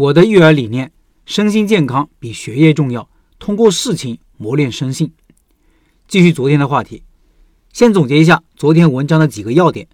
[0.00, 0.92] 我的育儿理念：
[1.26, 3.06] 身心健康比学业重要。
[3.38, 5.12] 通过事情磨练生性。
[6.08, 7.02] 继续昨天的话题，
[7.70, 9.86] 先总结一下昨天文章的几个要点。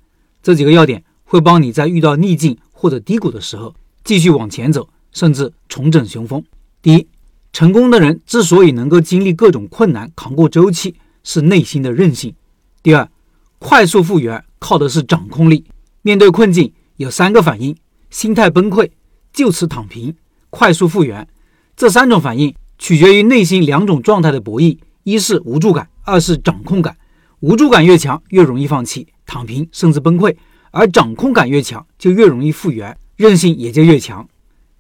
[0.45, 3.75] 这几个要点会帮你在遇到逆境或者低谷的时候
[4.05, 6.45] 继续往前走，甚至重整雄风。
[6.81, 7.09] 第一，
[7.53, 10.95] 成功的人之所以能够经历各种困难、扛过周期，
[11.25, 12.33] 是内心的韧性。
[12.81, 13.11] 第二，
[13.59, 15.65] 快速复原靠的是掌控力。
[16.02, 17.77] 面对困境有三个反应：
[18.11, 18.88] 心态崩溃。
[19.37, 20.16] 就此躺平，
[20.48, 21.29] 快速复原，
[21.77, 26.97] 这三种反应取决于内心两种状态的博弈：一是无助感，二是掌控感。
[27.41, 30.35] 无助感越强，越容易放弃、躺平，甚至崩溃；
[30.71, 34.27] 而掌控感越强，就越容易复原，韧性也就越强。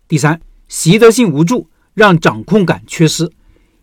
[0.08, 3.30] 第三，习得性无助让掌控感缺失，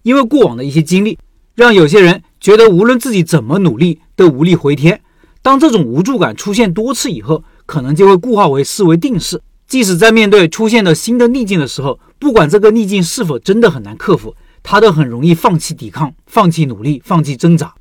[0.02, 1.20] 因为过往的一些经历，
[1.54, 5.00] 让有些人觉得无论自己怎么努力都无力回天。
[5.44, 9.40] 当这种无助感出现多次以后，可能就会固化为思维定式。
[9.74, 17.74] 即使在面对出现的新的逆境的时候，不管这个逆境是否真的很难克服，他都很容易放弃抵抗、放弃努力、放弃挣扎。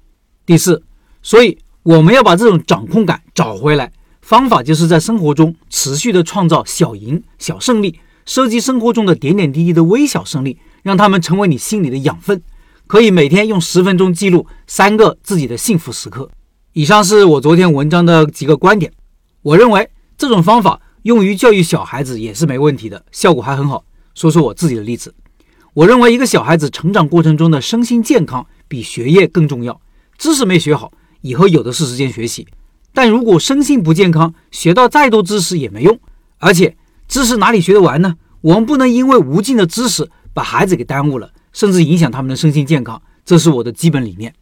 [0.46, 0.82] 第四，
[1.22, 12.42] 所以我们要把这种掌控感找回来，方法就是在生活中持续的创造小赢、小胜利，收集生活中的点点滴滴的微小胜利，让他们成为你心里的养分。
[12.86, 16.30] 可以每天用十分钟记录三个自己的幸福时刻。
[16.72, 18.90] 以上是我昨天文章的几个观点，
[19.42, 20.80] 我认为这种方法。
[21.02, 23.84] 用于教育小孩子也是没问题的，效果还很好。
[24.14, 25.14] 说说我自己的例子，
[25.74, 29.80] 我认为一个小孩子成长过程中的身心健康比学业更重要。
[30.16, 32.44] 知识没学好，以后有的是时间学习；
[32.92, 35.98] 但如果身心不健康，学到再多知识也没用。
[36.38, 36.76] 而且
[37.08, 38.14] 知识哪里学得完呢？
[38.40, 43.00] 我们不能因为无尽的知识把孩子给耽误了，甚至影响他们的身心健康。
[43.24, 44.32] 这是我的基本理念。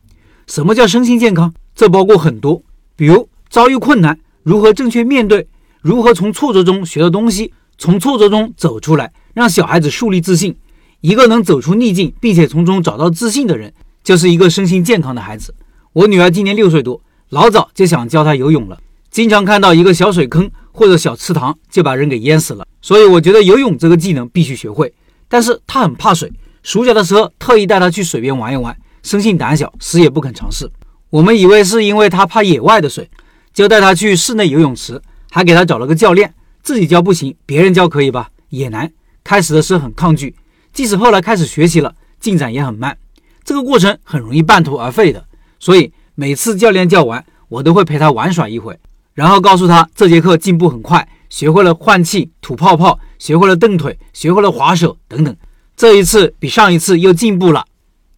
[0.47, 1.55] 什么叫身心健康？
[1.75, 2.63] 这包括很多，
[2.97, 5.47] 比如遭遇困难如何正确面对。
[5.81, 10.55] 如何从挫折中学到东西，从挫折中走出来，让小孩子树立自信。
[11.01, 13.73] 一个能走出逆境，并且从中找到自信的人，
[14.05, 15.55] 就是一个身心健康的孩子。
[15.95, 18.79] 我女儿今年六岁多，老早就想教她游泳了。
[19.11, 22.67] 经常看到一个小水坑或者小池塘，就把人给淹死了。
[22.83, 24.93] 所以我觉得游泳这个技能必须学会。
[25.29, 26.31] 但是她很怕水，
[26.63, 30.71] 暑假的时候特意带她去水边玩一玩，生性胆小，死也不肯尝试。
[31.09, 33.09] 我们以为是因为她怕野外的水，
[33.55, 35.01] 就带她去室内游泳池。
[35.31, 38.31] 还给他找了个教练，自己教不行，别人教可以吧？
[38.49, 38.93] 也难。
[39.23, 40.35] 开始的时候很抗拒，
[40.73, 42.97] 即使后来开始学习了，进展也很慢。
[43.45, 45.25] 这个过程很容易半途而废的。
[45.59, 48.79] 所以每次教练教完，我都会陪他玩耍一会，
[49.15, 55.37] 然后告诉他这节课进步很快，学会了换气、吐泡泡，学会了蹬腿，学会了划手等等。
[55.77, 57.67] 这一次比上一次又进步了，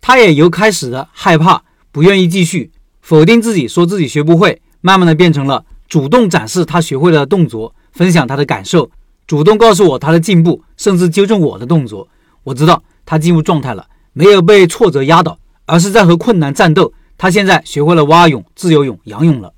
[0.00, 2.70] 他也由开始的害怕、不愿意继续、
[3.00, 5.64] 否定自己，说自己学不会，慢慢的变成了。
[5.92, 8.90] 主动展示他学会的动作，分享他的感受，
[9.26, 12.08] 主动告诉我他的进步，甚至纠正我的动作。
[12.44, 16.94] 我知道他进入状态了，没有被挫折压倒，而是在和困难战斗。
[17.18, 19.52] 他现在学会了蛙泳、自由泳、仰泳了。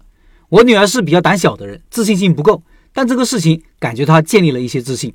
[0.49, 5.15] 我女儿是比较胆小的人，自信心不够，但这个事情感觉她建立了一些自信。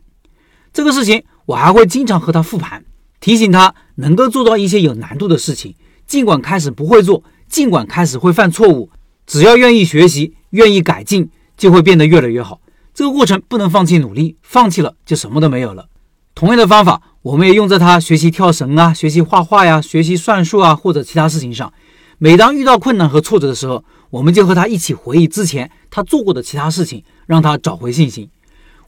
[0.72, 2.86] 这个事情我还会经常和她复盘，
[3.20, 5.76] 提醒她能够做到一些有难度的事情，
[6.08, 8.90] 尽管开始不会做，尽管开始会犯错误。
[9.28, 12.62] 只要愿意学习，愿意改进，就会变得越来越好。
[12.94, 15.88] 这个过程不能放弃努力，放弃了就什么都没有了。
[16.36, 21.72] 同样的方法，我们也用在他学习跳绳啊、学习画画呀、学习算术啊或者其他事情上。
[22.18, 28.30] 每当遇到困难和挫折的时候，我们就和他一起回忆之前他做过的其他事情，让他找回信心。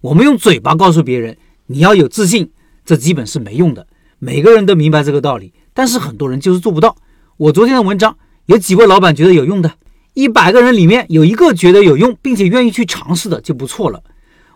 [0.01, 2.51] 我们用嘴巴告诉别人你要有自信，
[2.83, 3.87] 这基本是没用的。
[4.19, 6.95] 每个人都明白这个道理，但是很多人就是做不到。
[7.37, 8.17] 我昨天的文章
[8.47, 9.71] 有几位老板觉得有用的。
[10.13, 14.03] 一百个人里面有一个觉得有用，并且愿意去尝试的就不错了。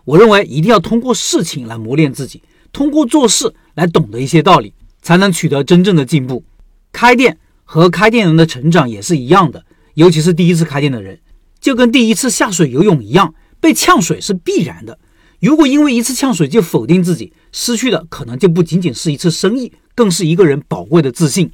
[0.04, 6.44] 我认为一定要通过事情来磨练自己，通过做事来懂得一些道理，才能取得真正的进步。
[6.92, 11.18] 开店和开店人的成长也是一样的，尤其是第一次开店的人，
[11.58, 14.98] 就跟第一次下水游泳一样，被呛水是必然的。
[15.40, 21.50] 如果因为一次呛水就否定自己，失去的可能就不仅仅是一次生意，更是一个人宝贵的自信。